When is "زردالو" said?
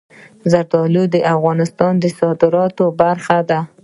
0.51-1.03